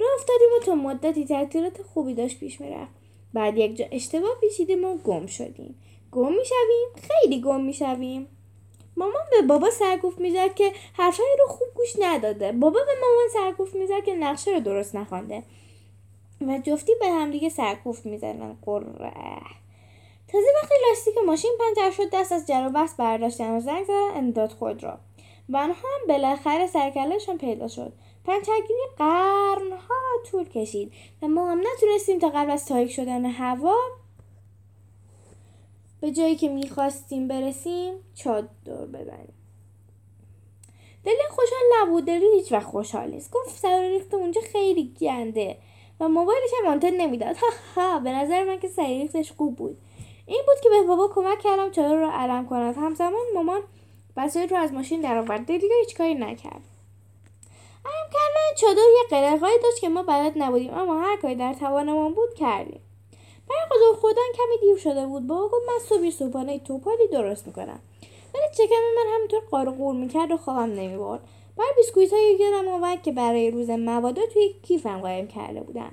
راه 0.00 0.10
افتادیم 0.14 0.48
و 0.60 0.64
تا 0.64 0.74
مدتی 0.74 1.24
تعطیلات 1.24 1.82
خوبی 1.82 2.14
داشت 2.14 2.40
پیش 2.40 2.60
می‌رفت. 2.60 2.92
بعد 3.34 3.58
یک 3.58 3.76
جا 3.76 3.84
اشتباه 3.90 4.30
پیچیدیم 4.40 4.84
و 4.84 4.96
گم 4.96 5.26
شدیم. 5.26 5.74
گم 6.12 6.32
می‌شویم؟ 6.32 7.08
خیلی 7.08 7.40
گم 7.40 7.60
می‌شویم. 7.60 8.26
مامان 8.96 9.22
به 9.30 9.42
بابا 9.42 9.70
سرگوف 9.70 10.18
می‌زد 10.18 10.54
که 10.54 10.72
حرفهای 10.92 11.36
رو 11.38 11.46
خوب 11.46 11.68
گوش 11.74 11.96
نداده. 11.98 12.52
بابا 12.52 12.80
به 12.80 12.92
مامان 13.00 13.28
سرگوف 13.32 13.74
می‌زد 13.74 14.04
که 14.04 14.14
نقشه 14.14 14.50
رو 14.50 14.60
درست 14.60 14.96
نخوانده. 14.96 15.42
و 16.40 16.58
جفتی 16.58 16.92
به 17.00 17.06
همدیگه 17.06 17.48
سرکوفت 17.48 18.06
می‌زنن 18.06 18.56
قره 18.62 19.12
تازه 20.28 20.46
وقتی 20.62 20.74
لاستیک 20.88 21.14
ماشین 21.26 21.50
پنچر 21.58 21.90
شد 21.90 22.10
دست 22.12 22.32
از 22.32 22.46
جر 22.46 22.66
و 22.66 22.70
بحث 22.70 22.94
برداشتن 22.94 23.56
و 23.56 23.60
زنگ 23.60 23.84
زدن 23.84 24.10
امداد 24.14 24.52
خود 24.52 24.82
را. 24.82 24.98
و 25.48 25.56
آنها 25.56 25.88
هم 25.88 26.06
بالاخره 26.08 26.66
سرکلشان 26.66 27.38
پیدا 27.38 27.68
شد. 27.68 27.92
پنچرگیری 28.30 28.80
قرنها 28.98 29.94
طول 30.30 30.44
کشید 30.44 30.92
و 31.22 31.28
ما 31.28 31.50
هم 31.50 31.60
نتونستیم 31.60 32.18
تا 32.18 32.28
قبل 32.28 32.50
از 32.50 32.66
تاریک 32.66 32.92
شدن 32.92 33.26
هوا 33.26 33.76
به 36.00 36.10
جایی 36.10 36.36
که 36.36 36.48
می‌خواستیم 36.48 37.28
برسیم 37.28 37.94
چادر 38.14 38.86
بزنیم. 38.86 39.34
دلی 41.04 41.14
خوشحال 41.30 41.60
نبود 41.80 42.04
دلی 42.04 42.26
هیچ 42.34 42.52
وقت 42.52 42.66
خوشحال 42.66 43.10
نیست. 43.10 43.30
گفت 43.32 43.50
سر 43.50 43.80
ریخت 43.80 44.14
اونجا 44.14 44.40
خیلی 44.52 44.94
گنده 45.00 45.56
و 46.00 46.08
موبایلش 46.08 46.50
هم 46.58 46.72
آنتن 46.72 46.90
نمی‌داد. 46.90 47.36
ها 47.76 47.98
به 47.98 48.12
نظر 48.12 48.44
من 48.44 48.60
که 48.60 48.68
سریختش 48.68 49.32
خوب 49.32 49.56
بود. 49.56 49.78
این 50.26 50.42
بود 50.46 50.60
که 50.62 50.68
به 50.68 50.82
بابا 50.82 51.08
کمک 51.14 51.38
کردم 51.38 51.70
چادر 51.70 51.94
رو 51.94 52.10
علم 52.10 52.46
کند 52.46 52.76
همزمان 52.76 53.24
مامان 53.34 53.60
وسایل 54.16 54.48
رو 54.48 54.56
از 54.56 54.72
ماشین 54.72 55.00
در 55.00 55.18
آورد 55.18 55.46
دیگه 55.46 55.74
هیچ 55.80 55.96
کاری 55.96 56.14
نکرد. 56.14 56.79
کردن. 58.12 58.54
چادر 58.56 58.78
یه 58.78 59.02
قلقایی 59.10 59.58
داشت 59.62 59.80
که 59.80 59.88
ما 59.88 60.02
بلد 60.02 60.32
نبودیم 60.36 60.74
اما 60.74 61.00
هر 61.00 61.16
کاری 61.16 61.34
در 61.34 61.54
توانمان 61.54 62.14
بود 62.14 62.34
کردیم. 62.34 62.80
برای 63.48 63.62
خدا 63.68 64.00
خودان 64.00 64.24
کمی 64.34 64.58
دیر 64.60 64.76
شده 64.76 65.06
بود. 65.06 65.26
بابا 65.26 65.48
گفت 65.48 65.68
من 65.68 65.78
صبحی 65.88 66.10
صبحانه 66.10 66.58
توپالی 66.58 67.08
درست 67.08 67.46
می‌کنم. 67.46 67.80
ولی 68.34 68.44
چکم 68.54 68.74
من 68.96 69.14
همینطور 69.14 69.40
قار 69.50 69.70
قور 69.70 69.94
می‌کرد 69.94 70.30
و 70.30 70.36
خوابم 70.36 70.72
نمی‌برد. 70.72 71.20
بعد 71.56 71.76
بیسکویت 71.76 72.12
های 72.12 72.36
یادم 72.40 72.68
آمد 72.68 73.02
که 73.02 73.12
برای 73.12 73.50
روز 73.50 73.70
مبادا 73.70 74.22
توی 74.26 74.54
کیفم 74.62 75.00
قایم 75.00 75.28
کرده 75.28 75.60
بودم. 75.60 75.92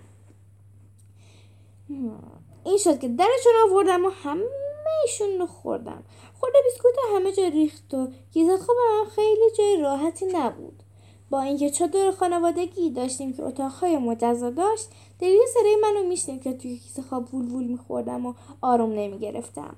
این 2.66 2.78
شد 2.78 3.00
که 3.00 3.08
درشون 3.08 3.54
آوردم 3.70 4.06
و 4.06 4.10
همهشون 4.10 5.40
رو 5.40 5.46
خوردم. 5.46 6.04
خورده 6.40 6.58
بیسکویت 6.64 6.96
همه 7.16 7.32
جا 7.32 7.48
ریخت 7.48 7.94
و 7.94 8.08
گیزه 8.34 8.58
خوابم 8.58 9.10
خیلی 9.16 9.52
جای 9.58 9.78
راحتی 9.82 10.26
نبود. 10.26 10.84
با 11.30 11.42
اینکه 11.42 11.70
چادر 11.70 12.12
خانوادگی 12.12 12.90
داشتیم 12.90 13.34
که 13.34 13.44
اتاقهای 13.44 13.98
مجزا 13.98 14.50
داشت 14.50 14.90
دلیل 15.20 15.40
صدای 15.54 15.76
منو 15.82 16.04
میشنید 16.04 16.44
که 16.44 16.54
توی 16.54 16.78
کیسه 16.78 17.02
خواب 17.02 17.34
وول 17.34 17.52
وول 17.52 17.64
میخوردم 17.64 18.26
و 18.26 18.34
آروم 18.62 18.94
نمی‌گرفتم. 18.94 19.76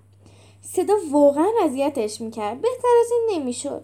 صدا 0.62 0.94
واقعا 1.12 1.50
اذیتش 1.64 2.22
می‌کرد. 2.22 2.62
بهتر 2.62 2.88
از 3.02 3.12
این 3.12 3.40
نمی‌شد. 3.40 3.84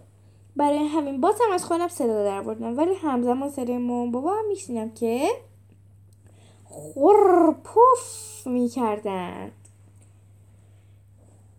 برای 0.56 0.78
همین 0.78 1.22
بازم 1.22 1.52
از 1.54 1.66
خودم 1.66 1.88
صدا 1.88 2.24
در 2.24 2.42
بردم 2.42 2.78
ولی 2.78 2.94
همزمان 2.94 3.50
صدای 3.50 3.78
مامان 3.78 4.12
بابا 4.12 4.34
هم 4.34 4.48
میشنیدم 4.48 4.92
که 4.92 5.28
خور 6.66 7.52
پف 7.52 8.48
می‌کردن. 8.48 9.52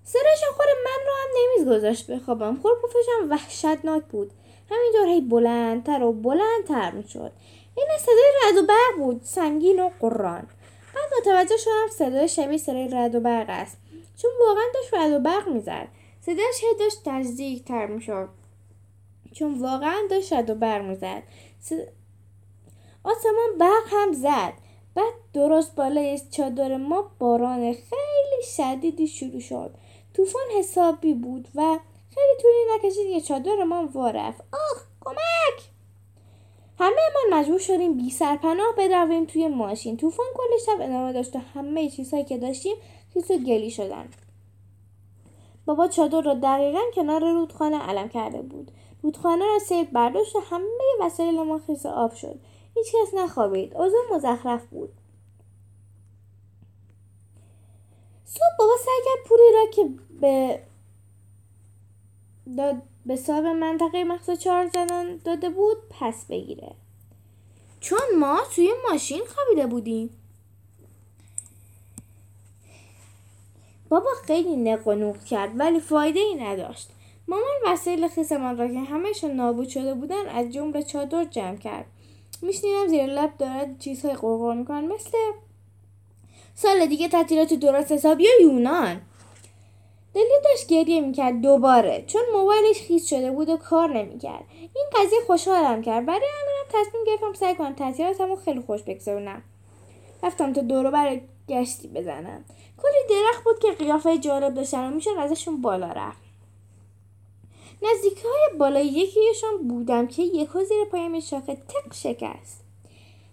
صداشون 0.04 0.48
خود 0.56 0.66
من 0.84 1.06
رو 1.06 1.12
هم 1.12 1.28
نمیز 1.38 1.76
گذاشت 1.76 2.10
بخوابم. 2.10 2.56
خور 2.56 2.72
پفشم 2.75 3.30
وحشتناک 3.30 4.04
بود. 4.04 4.32
همینطور 4.70 5.06
هی 5.06 5.20
بلندتر 5.20 6.02
و 6.02 6.12
بلندتر 6.12 6.90
می‌شد. 6.90 7.32
این 7.76 7.87
صدای 7.99 8.32
رد 8.44 8.64
و 8.64 8.66
برق 8.66 8.96
بود 9.04 9.20
سنگین 9.25 9.82
و 9.82 9.90
قران 10.00 10.49
بعد 10.94 11.20
متوجه 11.20 11.56
شدم 11.56 11.88
صدای 11.90 12.28
شبیه 12.28 12.58
صدای 12.58 12.88
رد 12.88 13.14
و 13.14 13.20
برق 13.20 13.46
است. 13.49 13.78
چون 14.16 14.30
واقعا 14.40 14.64
داشت 14.75 14.94
رد 14.94 15.12
و 15.12 15.18
برق 15.18 15.49
می‌زد. 15.49 15.88
صداش 16.20 16.64
هی 16.64 16.78
داشت 16.78 17.08
نزدیکتر 17.08 17.87
می‌شد. 17.87 18.28
چون 19.32 19.61
واقعا 19.61 19.96
داشت 20.11 20.32
رد 20.32 20.50
و 20.50 20.54
برق 20.54 20.85
می‌زد. 20.85 21.23
آسمان 23.04 23.58
برق 23.58 23.85
هم 23.87 24.12
زد. 24.12 24.52
بعد 24.94 25.14
درست 25.32 25.75
بالای 25.75 26.20
چادر 26.30 26.76
ما 26.76 27.11
باران 27.18 27.73
خیلی 27.73 28.42
شدیدی 28.56 29.08
شروع 29.08 29.40
شد. 29.40 29.75
طوفان 30.14 30.42
حسابی 30.58 31.14
بود 31.14 31.49
و 31.54 31.78
خیلی 32.16 32.42
طولی 32.42 32.75
نکشید 32.75 33.14
که 33.14 33.20
چادر 33.20 33.64
ما 33.64 33.88
وارفت 33.94 34.40
آخ 34.40 34.82
کمک! 35.00 35.70
همه 36.78 37.00
ما 37.14 37.38
مجبور 37.38 37.58
شدیم 37.58 37.96
بی 37.96 38.11
سرپناه 38.11 38.75
بدویم 38.78 39.25
توی 39.25 39.49
ماشین. 39.49 39.96
طوفان 39.96 40.26
کل 40.35 40.58
شب 40.66 40.80
ادامه 40.80 41.12
داشت 41.12 41.37
و 41.37 41.38
همه 41.38 41.90
چیزهایی 41.90 42.25
که 42.25 42.38
داشتیم 42.38 42.76
و 43.16 43.20
گلی 43.20 43.70
شدن. 43.70 44.08
بابا 45.66 45.88
چادر 45.88 46.20
را 46.20 46.35
دقیقا 46.35 46.80
کنار 46.94 47.32
رودخانه 47.32 47.78
علم 47.78 48.08
کرده 48.08 48.42
بود. 48.42 48.70
رودخانه 49.02 49.44
را 49.44 49.58
سیل 49.58 49.85
برداشت 49.85 50.37
و 50.37 50.40
همه 50.40 50.66
وسایل 51.00 51.42
ما 51.42 51.58
خیس 51.66 51.87
آب 51.87 52.14
شد. 52.14 52.40
هیچ 52.75 52.87
کس 52.92 53.14
نخوابید. 53.14 53.75
اوضاع 53.76 54.00
مزخرف 54.14 54.66
بود. 54.66 54.92
صبح 58.25 58.56
بابا 58.58 58.73
سعی 58.85 59.04
کرد 59.04 59.28
پولی 59.28 59.52
را 59.54 59.66
که 59.70 59.88
به 60.20 60.61
داد 62.56 62.82
به 63.06 63.16
صاحب 63.16 63.44
منطقه 63.46 64.04
مخصوص 64.04 64.38
چهار 64.38 64.68
زدن 64.68 65.16
داده 65.16 65.50
بود 65.50 65.76
پس 65.90 66.24
بگیره. 66.24 66.72
چون 67.80 68.18
ما 68.18 68.40
توی 68.54 68.70
ماشین 68.90 69.22
خوابیده 69.34 69.66
بودیم. 69.66 70.10
بابا 73.88 74.10
خیلی 74.26 74.56
نق 74.56 74.86
و 74.86 75.12
کرد 75.12 75.50
ولی 75.60 75.80
فایده 75.80 76.20
ای 76.20 76.34
نداشت. 76.34 76.90
مامان 77.28 77.54
وسایل 77.66 78.08
خیسمان 78.08 78.58
را 78.58 78.68
که 78.68 78.80
همهشون 78.80 79.30
نابود 79.30 79.68
شده 79.68 79.94
بودن 79.94 80.28
از 80.28 80.52
جمله 80.52 80.82
چادر 80.82 81.24
جمع 81.24 81.56
کرد. 81.56 81.86
میشنیدم 82.42 82.88
زیر 82.88 83.06
لب 83.06 83.36
دارد 83.38 83.78
چیزهای 83.78 84.14
قرقر 84.14 84.54
می‌کنن 84.54 84.84
مثل 84.84 85.18
سال 86.54 86.86
دیگه 86.86 87.08
تعطیلات 87.08 87.54
درست 87.54 87.92
حساب 87.92 88.20
یا 88.20 88.30
یونان. 88.40 89.00
دلی 90.16 90.40
داشت 90.44 90.66
گریه 90.66 91.00
می‌کرد 91.00 91.40
دوباره 91.40 92.04
چون 92.06 92.23
موبایلش 92.32 92.82
خیس 92.82 93.08
شده 93.08 93.30
بود 93.30 93.49
و 93.49 93.56
کار 93.56 93.88
نمی‌کرد. 93.88 94.44
این 94.61 94.85
قضیه 94.92 95.18
خوشحالم 95.26 95.82
کرد. 95.82 96.06
برای 96.06 96.20
همینم 96.40 96.85
تصمیم 96.87 97.04
گرفتم 97.04 97.32
سعی 97.32 97.54
کنم 97.54 97.75
تعطیلاتمو 97.75 98.37
خیلی 98.37 98.61
خوش 98.61 98.82
بگذرونم 98.82 99.42
رفتم 100.23 100.52
تا 100.52 100.61
دورو 100.61 100.90
برای 100.90 101.20
گشتی 101.49 101.88
بزنم. 101.88 102.44
کلی 102.82 103.18
درخت 103.18 103.44
بود 103.44 103.58
که 103.58 103.73
قیافه 103.73 104.18
جالب 104.18 104.54
داشتن 104.54 104.88
و 104.88 104.94
می‌شد 104.94 105.14
ازشون 105.18 105.62
بالا 105.62 105.87
رفت. 105.87 106.23
نزدیک 107.82 108.18
های 108.18 108.58
بالای 108.58 108.87
یکیشان 108.87 109.68
بودم 109.68 110.06
که 110.06 110.23
یکو 110.23 110.64
زیر 110.64 110.85
پایم 110.85 111.20
شاخه 111.20 111.54
تق 111.54 111.94
شکست. 111.94 112.64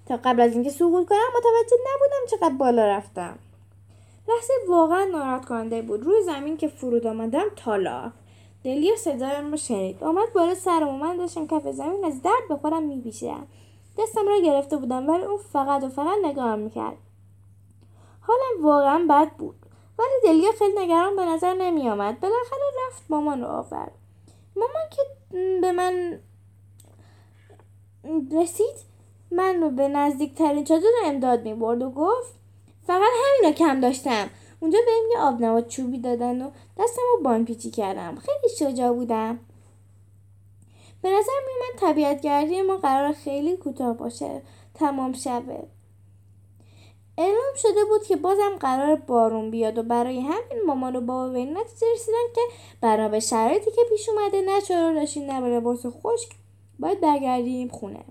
تا 0.06 0.20
قبل 0.24 0.42
از 0.42 0.54
اینکه 0.54 0.70
سقوط 0.70 1.08
کنم 1.10 1.20
متوجه 1.38 1.78
نبودم 1.94 2.38
چقدر 2.38 2.54
بالا 2.54 2.86
رفتم. 2.86 3.40
لحظه 4.28 4.54
واقعا 4.70 5.06
ناراحت 5.06 5.46
کننده 5.46 5.82
بود. 5.82 6.04
روی 6.04 6.24
زمین 6.24 6.58
که 6.58 6.68
فرود 6.68 7.08
آمدم 7.08 7.46
تالا 7.56 8.12
دلیا 8.64 8.96
صدایم 8.96 9.52
رو 9.52 9.58
شنید. 9.58 10.04
آمد 10.04 10.34
بالا 10.36 10.56
سرم 10.56 10.88
و 10.88 10.98
من 10.98 11.18
داشتم 11.18 11.48
کف 11.48 11.68
زمین 11.68 12.06
از 12.06 12.22
درد 12.22 12.48
به 12.50 12.56
خودم 12.56 12.84
میپیچیدم. 12.84 13.48
دستم 13.98 14.28
را 14.28 14.40
گرفته 14.40 14.78
بودم 14.78 15.10
ولی 15.10 15.24
اون 15.24 15.38
فقط 15.38 15.84
و 15.84 15.90
فقط 15.90 16.18
نگاهم 16.24 16.60
می‌کرد. 16.60 16.98
حالم 18.22 18.66
واقعا 18.66 19.06
بد 19.10 19.32
بود. 19.38 19.56
ولی 20.00 20.34
دلیا 20.34 20.52
خیلی 20.60 20.80
نگران 20.80 21.16
به 21.16 21.26
نظر 21.26 21.54
نمیآمد. 21.54 22.20
بالاخره 22.20 22.60
رفت 22.88 23.04
مامان 23.10 23.42
رو 23.42 23.48
آورد. 23.48 23.92
مامان 24.56 24.90
که 24.92 25.02
به 25.62 25.72
من 25.72 26.20
رسید 28.42 28.76
من 29.32 29.62
رو 29.62 29.70
به 29.70 29.88
نزدیکترین 29.88 30.64
چادر 30.64 30.92
امداد 31.06 31.44
می 31.44 31.54
برد 31.54 31.82
و 31.82 31.90
گفت 31.90 32.43
فقط 32.88 33.12
همینو 33.26 33.56
کم 33.56 33.80
داشتم. 33.80 34.30
اونجا 34.60 34.80
بهم 34.86 35.12
یه 35.12 35.28
آب 35.28 35.42
نواد 35.42 35.68
چوبی 35.68 35.98
دادن 35.98 36.42
و 36.42 36.52
دستم 36.80 37.02
رو 37.16 37.24
بان 37.24 37.46
پیچی 37.46 37.72
کردم. 37.72 38.16
خیلی 38.16 38.56
شجاع 38.56 38.94
بودم. 38.94 39.40
به 41.02 41.10
نظر 41.10 41.32
من 41.62 41.90
طبیعت 41.90 42.22
گردی 42.22 42.62
ما 42.62 42.78
قرار 42.78 43.14
خیلی 43.14 43.58
کوتاه 43.58 43.98
باشه. 43.98 44.42
تمام 44.74 45.14
شبه. 45.14 45.68
اعلام 47.18 47.54
شده 47.56 47.86
بود 47.90 48.04
که 48.04 48.16
بازم 48.16 48.58
قرار 48.60 48.96
بارون 48.96 49.52
بیاد 49.52 49.78
و 49.78 49.84
برای 49.84 50.20
همین 50.20 50.66
مامان 50.68 50.96
و 50.96 51.02
بابا 51.02 51.30
به 51.30 51.40
این 51.40 51.58
نتیجه 51.58 51.88
رسیدن 51.94 52.34
که 52.36 52.42
برای 52.82 53.10
به 53.10 53.20
شرایطی 53.20 53.72
که 53.72 53.82
پیش 53.90 54.10
اومده 54.10 54.42
نه 54.42 54.62
چرا 54.62 54.94
داشتین 54.94 55.26
نه 55.26 55.40
لباس 55.40 55.86
خشک 55.86 56.32
باید 56.80 57.02
برگردیم 57.02 57.68
خونه. 57.68 58.06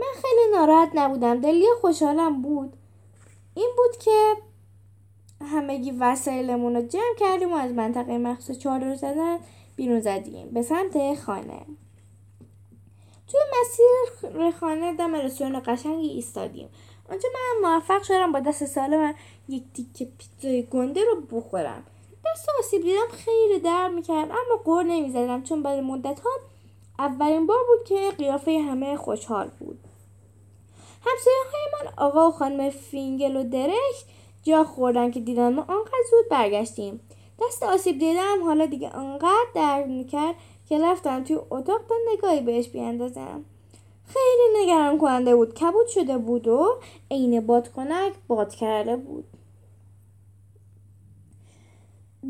من 0.00 0.22
خیلی 0.22 0.56
ناراحت 0.56 0.90
نبودم. 0.94 1.40
دلی 1.40 1.66
خوشحالم 1.80 2.42
بود. 2.42 2.72
این 3.54 3.70
بود 3.76 3.96
که 3.96 4.34
همگی 5.44 5.90
وسایلمون 5.90 6.76
رو 6.76 6.82
جمع 6.82 7.14
کردیم 7.18 7.52
و 7.52 7.56
از 7.56 7.72
منطقه 7.72 8.18
مخصوص 8.18 8.58
چادر 8.58 8.94
زدن 8.94 9.38
بیرون 9.76 10.00
زدیم. 10.00 10.50
به 10.50 10.62
سمت 10.62 11.14
خانه. 11.14 11.66
توی 13.28 13.40
مسیر 13.60 14.50
خانه 14.50 14.96
دم 14.96 15.14
رستوران 15.14 15.62
قشنگی 15.66 16.08
ایستادیم. 16.08 16.68
آنجا 17.10 17.28
من 17.34 17.70
موفق 17.70 18.02
شدم 18.02 18.32
با 18.32 18.40
دست 18.40 18.64
سالم 18.64 19.14
یک 19.48 19.62
تیکه 19.74 20.08
پیتزای 20.18 20.62
گنده 20.62 21.00
رو 21.04 21.20
بخورم. 21.20 21.84
دست 22.26 22.48
آسیب 22.58 22.82
دیدم 22.82 23.08
خیلی 23.12 23.60
درد 23.60 23.92
می‌کرد 23.92 24.30
اما 24.30 24.62
قور 24.64 24.82
نمی‌زدم 24.82 25.42
چون 25.42 25.62
بعد 25.62 25.78
مدت 25.78 26.20
ها 26.20 26.30
اولین 26.98 27.46
بار 27.46 27.58
بود 27.68 27.88
که 27.88 28.10
قیافه 28.18 28.58
همه 28.60 28.96
خوشحال 28.96 29.50
بود. 29.58 29.78
همسایه 31.00 31.36
های 31.52 31.84
من 31.86 31.92
آقا 31.96 32.28
و 32.28 32.32
خانم 32.32 32.70
فینگل 32.70 33.36
و 33.36 33.44
درک 33.44 34.04
جا 34.42 34.64
خوردن 34.64 35.10
که 35.10 35.20
دیدن 35.20 35.54
ما 35.54 35.62
آنقدر 35.62 36.04
زود 36.10 36.28
برگشتیم. 36.30 37.00
دست 37.42 37.62
آسیب 37.62 37.98
دیدم 37.98 38.44
حالا 38.44 38.66
دیگه 38.66 38.90
آنقدر 38.90 39.46
درد 39.54 39.86
می‌کرد 39.86 40.34
که 40.68 40.78
رفتم 40.78 41.24
توی 41.24 41.36
اتاق 41.50 41.80
تا 41.88 41.94
نگاهی 42.12 42.40
بهش 42.40 42.68
بیاندازم 42.68 43.44
خیلی 44.04 44.64
نگران 44.64 44.98
کننده 44.98 45.36
بود. 45.36 45.54
کبود 45.54 45.86
شده 45.86 46.18
بود 46.18 46.48
و 46.48 46.80
عین 47.10 47.46
بادکنک 47.46 48.12
باد 48.28 48.54
کرده 48.54 48.96
بود. 48.96 49.24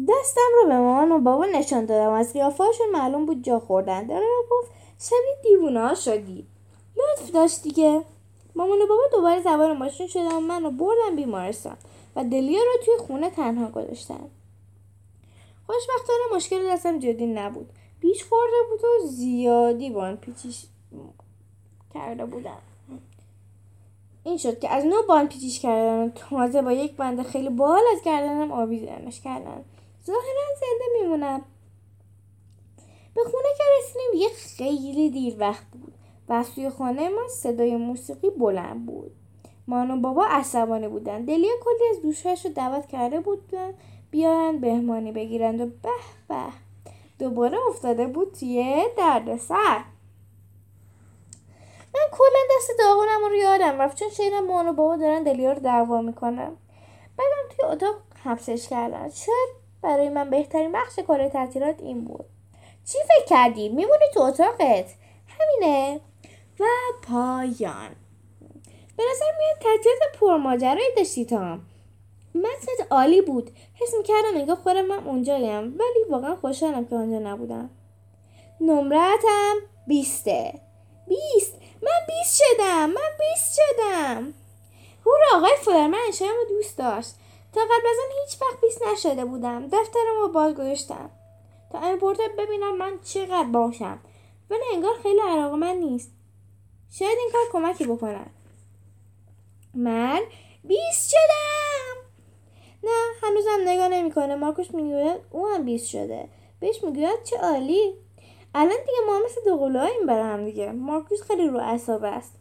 دستم 0.08 0.40
رو 0.62 0.68
به 0.68 0.78
مامان 0.78 1.12
و 1.12 1.18
بابا 1.18 1.46
نشان 1.46 1.86
دادم. 1.86 2.12
از 2.12 2.32
قیافهاشون 2.32 2.86
معلوم 2.92 3.26
بود 3.26 3.44
جا 3.44 3.58
خوردن. 3.58 4.06
داره 4.06 4.26
گفت 4.50 4.70
شبیه 4.98 5.36
دیوونه 5.42 5.94
شدی. 5.94 6.46
لطف 6.96 7.30
داشت 7.30 7.62
دیگه. 7.62 8.04
مامان 8.54 8.82
و 8.82 8.86
بابا 8.86 9.02
دوباره 9.12 9.42
سوار 9.42 9.72
ماشین 9.72 10.06
شدن 10.06 10.32
و 10.32 10.40
منو 10.40 10.70
بردن 10.70 11.16
بیمارستان 11.16 11.76
و 12.16 12.24
دلیا 12.24 12.60
رو 12.60 12.84
توی 12.84 13.06
خونه 13.06 13.30
تنها 13.30 13.70
گذاشتن. 13.70 14.30
خوشبختانه 15.66 16.36
مشکل 16.36 16.68
دستم 16.72 16.98
جدی 16.98 17.26
نبود. 17.26 17.70
بیش 18.00 18.24
خورده 18.24 18.56
بود 18.70 18.84
و 18.84 19.06
زیادی 19.06 19.90
بان 19.90 20.16
پیچیش 20.16 20.66
کرده 21.94 22.26
بودم. 22.26 22.58
این 24.24 24.36
شد 24.36 24.58
که 24.58 24.70
از 24.70 24.84
نوع 24.84 25.06
بان 25.06 25.28
پیچیش 25.28 25.60
کردن 25.60 26.04
و 26.04 26.08
تازه 26.08 26.62
با 26.62 26.72
یک 26.72 26.96
بند 26.96 27.22
خیلی 27.22 27.48
بال 27.48 27.82
از 27.96 28.02
گردنم 28.04 28.52
آویزانش 28.52 29.20
کردن. 29.20 29.64
ظاهرا 30.06 30.54
زنده 30.60 31.00
میمونم. 31.00 31.44
به 33.14 33.20
خونه 33.24 33.48
که 33.58 33.64
رسیدیم 33.78 34.12
دیگه 34.12 34.28
خیلی 34.28 35.10
دیر 35.10 35.36
وقت 35.38 35.66
بود. 35.72 35.94
و 36.30 36.44
توی 36.54 36.70
خانه 36.70 37.08
ما 37.08 37.28
صدای 37.28 37.76
موسیقی 37.76 38.30
بلند 38.30 38.86
بود. 38.86 39.12
مان 39.66 39.90
و 39.90 40.00
بابا 40.00 40.26
عصبانی 40.26 40.88
بودن. 40.88 41.24
دلیا 41.24 41.52
کلی 41.64 41.88
از 41.90 42.02
دوشهش 42.02 42.46
رو 42.46 42.52
دعوت 42.52 42.86
کرده 42.86 43.20
بودن 43.20 43.74
بیان 44.10 44.60
بهمانی 44.60 45.12
بگیرند 45.12 45.60
و 45.60 45.66
به 45.66 45.90
به. 46.28 46.36
دوباره 47.18 47.58
افتاده 47.68 48.06
بود 48.06 48.32
توی 48.40 48.84
سر 49.38 49.84
من 51.94 52.06
کلا 52.12 52.56
دست 52.56 52.70
داغونم 52.78 53.24
رو 53.30 53.34
یادم 53.34 53.80
رفت 53.80 53.96
چون 53.96 54.08
شیرم 54.08 54.46
مان 54.46 54.68
و 54.68 54.72
بابا 54.72 54.96
دارن 54.96 55.22
دلیا 55.22 55.52
رو 55.52 55.60
دعوا 55.60 56.02
می‌کنن. 56.02 56.56
بعدم 57.16 57.56
توی 57.56 57.64
اتاق 57.64 57.94
حبسش 58.24 58.68
کردن. 58.68 59.10
شاید 59.10 59.48
برای 59.82 60.08
من 60.08 60.30
بهترین 60.30 60.72
بخش 60.72 60.98
کار 60.98 61.28
تعطیلات 61.28 61.80
این 61.80 62.04
بود. 62.04 62.26
چی 62.84 62.98
فکر 63.08 63.26
کردی؟ 63.26 63.68
میمونی 63.68 64.04
تو 64.14 64.20
اتاقت. 64.20 64.94
همینه. 65.38 66.00
و 66.60 66.64
پایان. 67.02 67.90
به 68.96 69.02
نظر 69.12 69.26
میاد 69.38 69.58
تعطیلات 69.60 70.18
پرماجرایی 70.20 70.94
داشتی 70.96 71.24
تام 71.24 71.66
متنت 72.34 72.86
عالی 72.90 73.22
بود. 73.22 73.50
حس 73.74 73.94
می‌کردم 73.98 74.36
انگار 74.36 74.56
خودم 74.56 74.84
من 74.84 75.06
اونجایم 75.06 75.64
ولی 75.64 76.04
واقعا 76.10 76.36
خوشحالم 76.36 76.86
که 76.86 76.96
آنجا 76.96 77.18
نبودم. 77.18 77.70
نمرتم 78.60 79.54
بیسته. 79.86 80.60
بیست. 81.08 81.54
من 81.82 82.06
بیست 82.06 82.42
شدم. 82.42 82.90
من 82.90 83.10
بیست 83.18 83.58
شدم. 83.58 84.34
هورا 85.06 85.26
آقای 85.34 85.56
فلرمن 85.60 85.98
انشایم 86.06 86.34
رو 86.42 86.56
دوست 86.56 86.78
داشت. 86.78 87.14
تا 87.52 87.60
قبل 87.60 87.86
از 87.90 87.96
آن 88.04 88.16
هیچ 88.24 88.42
وقت 88.42 88.60
بیست 88.60 88.82
نشده 88.86 89.24
بودم. 89.24 89.66
دفترم 89.66 90.18
رو 90.20 90.28
باز 90.28 90.54
گذاشتم. 90.54 91.10
تا 91.72 91.78
این 91.78 91.98
ببینم 92.38 92.76
من 92.76 92.98
چقدر 93.04 93.48
باشم 93.52 93.98
ولی 94.50 94.62
انگار 94.72 94.94
خیلی 95.02 95.20
علاقه 95.20 95.56
من 95.56 95.76
نیست. 95.76 96.10
شاید 96.90 97.18
این 97.18 97.30
کار 97.32 97.40
کمکی 97.52 97.84
بکند 97.84 98.30
من 99.74 100.20
بیست 100.64 101.10
شدم. 101.10 102.00
نه 102.84 102.90
هنوزم 103.22 103.68
نگاه 103.68 103.88
نمی‌کنه. 103.88 104.34
مارکوش 104.34 104.74
می‌گوید 104.74 105.20
او 105.30 105.48
هم 105.48 105.64
بیست 105.64 105.86
شده. 105.86 106.28
بهش 106.60 106.84
می‌گوید 106.84 107.22
چه 107.24 107.36
عالی. 107.36 107.94
الان 108.54 108.76
دیگه 108.86 108.98
ما 109.06 109.20
مثل 109.24 109.40
دوقلوهاییم 109.44 110.06
برای 110.06 110.22
هم 110.22 110.44
دیگه. 110.44 110.72
مارکوس 110.72 111.22
خیلی 111.22 111.48
رو 111.48 111.58
اعصاب 111.58 112.04
است. 112.04 112.32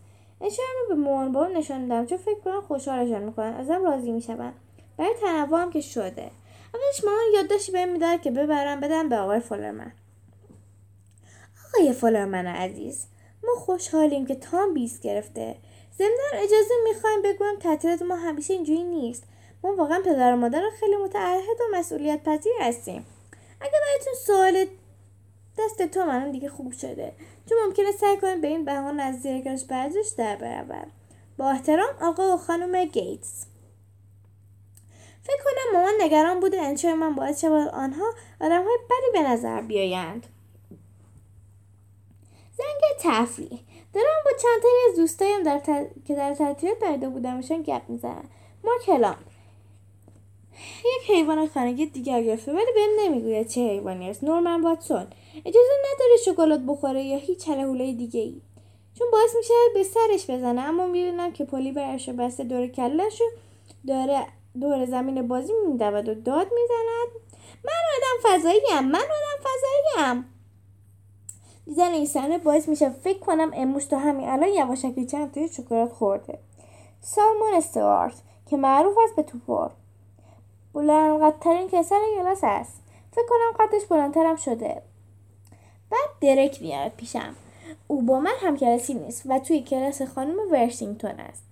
اشاره 0.42 0.70
به 0.90 0.96
مامان 0.96 1.32
بابا 1.32 1.48
نشان 1.48 1.88
دادم 1.88 2.06
چون 2.06 2.18
فکر 2.18 2.40
کنم 2.40 2.62
خوشحالشان 2.62 3.24
می‌کنن. 3.24 3.54
ازم 3.54 3.84
راضی 3.84 4.12
میشون 4.12 4.54
برای 4.98 5.14
تنوع 5.22 5.62
هم 5.62 5.72
که 5.72 5.82
شده. 5.82 6.32
اولش 6.74 7.04
مامان 7.06 7.24
یادداشتی 7.34 7.72
بهم 7.72 7.90
می‌داد 7.90 8.22
که 8.22 8.32
ببرم 8.32 8.80
بدم 8.80 9.10
به 9.10 9.18
آقای 9.18 9.40
فلرمن. 9.40 9.92
آقای 11.68 11.94
فلرمن 11.94 12.48
عزیز 12.48 13.06
ما 13.44 13.56
خوشحالیم 13.56 14.26
که 14.26 14.36
تام 14.36 14.74
بیست 14.74 15.02
گرفته. 15.02 15.56
ضمنا 15.98 16.44
اجازه 16.44 16.74
می‌خوایم 16.84 17.22
بگویم 17.22 17.60
تعطیلات 17.60 18.02
ما 18.02 18.16
همیشه 18.16 18.54
اینجوری 18.54 18.84
نیست. 18.84 19.24
ما 19.64 19.76
واقعا 19.76 20.00
پدر 20.06 20.34
و 20.34 20.36
مادر 20.36 20.62
خیلی 20.80 20.96
متعهد 20.96 21.62
و 21.62 21.78
مسئولیت 21.78 22.24
پذیر 22.24 22.54
هستیم. 22.60 23.06
اگه 23.62 23.72
براتون 23.72 24.14
سوال 24.14 24.66
دست 25.60 25.82
تو 25.82 26.06
من 26.06 26.32
دیگه 26.32 26.50
خوب 26.50 26.72
شده 26.72 27.14
چون 27.50 27.58
ممکنه 27.66 27.92
سعی 27.92 28.18
کنیم 28.18 28.42
به 28.42 28.48
این 28.48 28.66
بهانه 28.66 29.04
از 29.04 29.22
زیر 29.22 29.44
برزش 29.70 30.14
در 30.18 30.36
برابر 30.36 30.86
با 31.38 31.50
احترام 31.50 31.90
آقا 32.02 32.34
و 32.34 32.38
خانم 32.38 32.86
گیتس. 32.86 33.46
فکر 35.24 35.44
کنم 35.44 35.80
مامان 35.80 35.94
نگران 36.02 36.40
بوده 36.40 36.62
انشای 36.62 36.94
من 36.94 37.16
باعث 37.16 37.42
شود 37.42 37.68
آنها 37.68 38.06
آدم 38.42 38.64
های 38.64 38.78
بدی 38.90 39.24
به 39.24 39.30
نظر 39.30 39.62
بیایند. 39.62 40.28
زنگ 42.60 42.82
تفریح. 43.00 43.60
دارم 43.94 44.24
با 44.26 44.32
چند 44.42 44.62
از 44.90 44.96
دوستایم 44.96 45.44
در 45.44 45.60
که 46.08 46.16
در 46.16 46.34
تعطیلات 46.34 46.80
پیدا 46.80 47.10
بودمشان 47.10 47.64
گپ 47.64 47.82
می‌زنم 47.88 48.30
ما 48.64 48.72
کلام. 48.86 49.18
یک 50.86 51.12
حیوان 51.12 51.48
خانگی 51.48 51.86
دیگر 51.86 52.24
گرفته 52.24 52.54
ولی 52.54 52.72
بهم 52.76 52.90
نمی‌گوید 53.00 53.48
چه 53.48 53.62
حیوانی 53.62 54.10
است. 54.10 54.24
نورمن 54.24 54.62
واتسون. 54.62 55.08
اجازه 55.46 55.74
نداره 55.94 56.18
شکلات 56.26 56.60
بخوره 56.68 57.04
یا 57.04 57.18
هیچ 57.18 57.48
حلهوله 57.48 57.94
دیگه 57.94 58.20
ای 58.20 58.42
چون 58.98 59.12
باعث 59.12 59.36
میشه 59.36 59.54
به 59.74 59.84
سرش 59.84 60.30
بزنه 60.30 60.62
اما 60.62 60.88
می‌بینم 60.88 61.32
که 61.32 61.46
پلی 61.46 61.72
برش 61.72 62.10
بسته 62.10 62.44
دور 62.44 62.68
کلش 62.68 63.22
داره 63.88 64.28
دور 64.62 64.86
زمین 64.86 65.28
بازی 65.28 65.54
میدود 65.54 65.82
و 65.82 66.02
داد 66.02 66.48
می‌زند. 66.54 67.12
من 67.64 67.82
آدم 67.98 68.38
فضاییم. 68.40 68.88
من 68.92 69.00
آدم 69.00 69.40
فضاییم. 69.44 70.39
دیدن 71.70 71.92
این 71.92 72.06
صحنه 72.06 72.38
باعث 72.38 72.70
میشه 72.70 72.90
فکر 72.90 73.20
کنم 73.20 73.52
امروز 73.54 73.88
تا 73.88 74.00
همین 74.00 74.30
الان 74.30 74.50
یواشکی 74.50 75.06
چند 75.06 75.32
توی 75.34 75.48
شکلات 75.48 75.92
خورده. 75.92 76.40
سالمون 77.02 77.54
استوارت 77.54 78.22
که 78.46 78.58
معروف 78.58 78.96
است 79.04 79.16
به 79.16 79.24
توپر. 79.24 79.70
بلندقدرترین 80.74 81.68
کسر 81.68 82.00
کلاس 82.18 82.40
است. 82.44 82.82
فکر 83.12 83.26
کنم 83.30 83.66
قدش 83.66 83.86
بلندترم 83.86 84.36
شده. 84.36 84.82
بعد 85.90 86.10
درک 86.22 86.62
میاد 86.62 86.92
پیشم. 86.98 87.36
او 87.88 88.02
با 88.02 88.20
من 88.20 88.36
هم 88.42 88.58
کلاسی 88.58 88.94
نیست 88.94 89.24
و 89.26 89.40
توی 89.40 89.62
کلاس 89.62 90.02
خانم 90.02 90.38
ورسینگتون 90.52 91.20
است. 91.20 91.44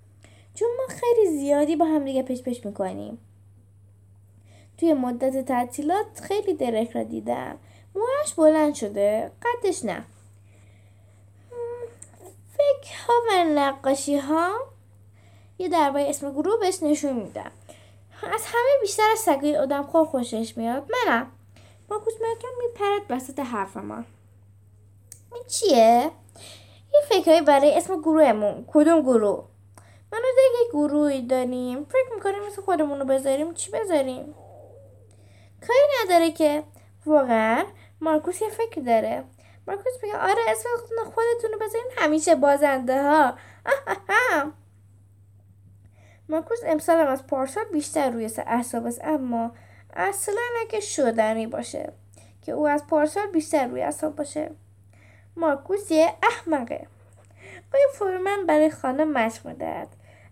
چون 0.53 0.67
ما 0.77 0.95
خیلی 0.95 1.38
زیادی 1.38 1.75
با 1.75 1.86
هم 1.86 2.06
دیگه 2.06 2.23
پش 2.23 2.41
پش 2.41 2.65
می‌کنیم. 2.65 3.17
توی 4.77 4.93
مدت 4.93 5.45
تعطیلات 5.45 6.06
خیلی 6.21 6.53
درک 6.53 6.91
را 6.91 7.03
دیدم. 7.03 7.58
موهاش 7.97 8.33
بلند 8.33 8.75
شده. 8.75 9.31
قدش 9.41 9.86
نه. 9.86 10.05
فکر 12.53 12.93
ها 13.07 13.13
و 13.29 13.43
نقاشی 13.43 14.17
ها 14.17 14.51
یه 15.57 15.69
درباره 15.69 16.10
اسم 16.10 16.31
گروه 16.31 16.60
بهش 16.60 16.83
نشون 16.83 17.13
میدم 17.13 17.51
از 18.23 18.45
همه 18.45 18.81
بیشتر 18.81 19.10
از 19.12 19.19
سگای 19.19 19.57
آدم 19.57 19.83
خور 19.83 20.05
خوشش 20.05 20.57
میاد. 20.57 20.91
منم. 20.91 21.31
ماکوس 21.89 22.13
مرکم 22.21 22.47
میپرد 22.63 23.01
وسط 23.10 23.39
حرف 23.39 23.77
ما 23.77 24.03
این 25.33 25.43
چیه؟ 25.47 26.12
یه 26.93 27.01
فکرهایی 27.10 27.41
برای 27.41 27.77
اسم 27.77 28.01
گروهمون. 28.01 28.65
کدوم 28.67 29.01
گروه؟ 29.01 29.47
منو 30.12 30.23
دیگه 30.23 30.71
گروهی 30.71 31.21
داریم. 31.21 31.86
فکر 31.86 32.15
می‌کنیم 32.15 32.47
مثل 32.47 32.62
خودمون 32.62 32.99
رو 32.99 33.05
بذاریم. 33.05 33.53
چی 33.53 33.71
بذاریم؟ 33.71 34.36
کاری 35.67 35.79
نداره 36.03 36.31
که. 36.31 36.63
واقعا 37.05 37.65
مارکوس 38.01 38.41
یه 38.41 38.49
فکر 38.49 38.81
داره. 38.81 39.23
مارکوس 39.67 39.93
میگه 40.03 40.17
آره 40.17 40.41
اسم 40.47 40.69
خودتون 40.95 41.51
رو 41.53 41.60
بذارین 41.60 41.91
همیشه 41.97 42.36
بازنده 42.36 43.03
ها. 43.03 43.38
مارکوس 46.29 46.60
امسال 46.65 47.07
از 47.07 47.27
پارسال 47.27 47.63
بیشتر 47.63 48.10
روی 48.10 48.29
اعصاب 48.45 48.86
است 48.86 49.01
اما 49.03 49.51
اصلا 49.93 50.41
اگه 50.62 50.79
شدنی 50.79 51.47
باشه 51.47 51.93
که 52.41 52.51
او 52.51 52.67
از 52.67 52.88
پارسال 52.88 53.27
بیشتر 53.27 53.67
روی 53.67 53.81
اعصاب 53.81 54.15
باشه. 54.15 54.51
مارکوس 55.36 55.91
یه 55.91 56.13
احمقه. 56.23 56.88
آیا 57.73 57.88
فورمن 57.93 58.45
برای 58.45 58.71
خانه 58.71 59.05
مشق 59.05 59.47
می‌دهد؟ 59.47 59.88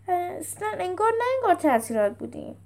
اصلا 0.07 0.67
انگار 0.79 1.11
نه 1.17 1.23
انگار 1.35 1.55
تعطیلات 1.61 2.17
بودیم. 2.17 2.57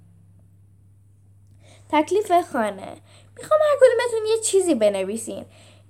تکلیف 1.88 2.32
خانه. 2.52 2.96
می‌خوام 3.40 3.60
هر 3.60 3.76
کدومتون 3.76 4.26
یه 4.26 4.38
چیزی 4.38 4.74
بنویسین. 4.74 5.44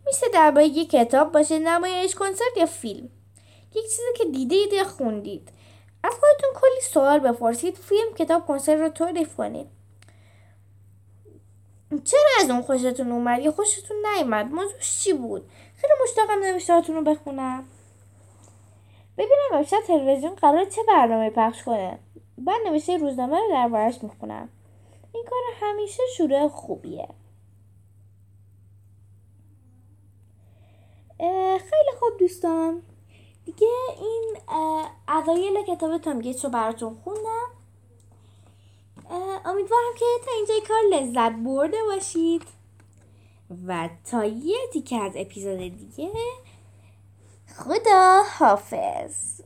میشه 0.06 0.26
درباره 0.32 0.66
یه 0.66 0.86
کتاب 0.86 1.32
باشه 1.32 1.58
نمایش 1.58 2.14
کنسرت 2.14 2.56
یا 2.56 2.66
فیلم. 2.66 3.08
یک 3.74 3.82
چیزی 3.82 4.02
که 4.16 4.24
دیدید 4.24 4.72
یا 4.72 4.84
خوندید. 4.84 5.48
از 6.04 6.12
خودتون 6.12 6.60
کلی 6.60 6.80
سوال 6.80 7.18
بپرسید 7.18 7.76
فیلم 7.76 8.14
کتاب 8.14 8.46
کنسرت 8.46 8.80
رو 8.80 8.88
تعریف 8.88 9.36
کنید 9.36 9.66
چرا 12.04 12.30
از 12.40 12.50
اون 12.50 12.62
خوشتون 12.62 13.12
اومد 13.12 13.40
یا 13.40 13.52
خوشتون 13.52 13.96
نیومد؟ 14.14 14.46
موضوعش 14.46 15.04
چی 15.04 15.12
بود؟ 15.12 15.50
خیلی 15.76 15.92
مشتاقم 16.02 16.40
نوشتهاتون 16.40 16.96
رو 16.96 17.02
بخونم. 17.02 17.64
ببینم 19.18 19.52
امشب 19.52 19.80
تلویزیون 19.86 20.34
قرار 20.34 20.64
چه 20.64 20.82
برنامه 20.88 21.30
پخش 21.30 21.62
کنه. 21.62 21.98
بعد 22.38 22.60
نوشته 22.66 22.96
روزنامه 22.96 23.36
رو 23.36 23.48
دربارش 23.50 24.02
می‌خونم. 24.02 24.48
این 25.14 25.24
کار 25.30 25.68
همیشه 25.68 26.02
شروع 26.16 26.48
خوبیه. 26.48 27.08
خیلی 31.58 31.98
خوب 31.98 32.18
دوستان. 32.18 32.82
دیگه 33.44 33.68
این 34.00 34.36
اوایل 35.08 35.64
کتاب 35.68 35.98
تامگیت 35.98 36.44
رو 36.44 36.50
براتون 36.50 36.94
خوندم. 36.94 37.50
امیدوارم 39.44 39.92
که 39.98 40.04
تا 40.24 40.30
اینجا 40.36 40.54
کار 40.68 40.82
لذت 40.92 41.32
برده 41.44 41.78
باشید. 41.84 42.42
و 43.66 43.88
تا 44.10 44.24
یه 44.24 44.58
تیکه 44.72 44.96
از 44.96 45.12
اپیزود 45.16 45.58
دیگه 45.58 46.10
خدا 47.56 48.22
حافظ. 48.38 49.40